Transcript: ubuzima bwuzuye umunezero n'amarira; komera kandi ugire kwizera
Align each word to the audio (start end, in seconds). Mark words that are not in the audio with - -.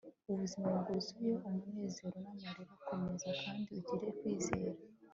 ubuzima 0.31 0.67
bwuzuye 0.79 1.33
umunezero 1.47 2.17
n'amarira; 2.23 2.73
komera 2.85 3.29
kandi 3.41 3.67
ugire 3.77 4.07
kwizera 4.17 4.71